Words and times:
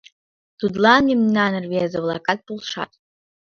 Тудлан 0.59 1.01
мемнан 1.09 1.53
рвезе-влакат 1.63 2.39
полшат. 2.47 2.91